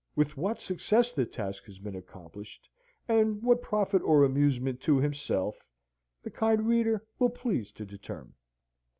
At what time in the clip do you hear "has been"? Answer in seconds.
1.65-1.95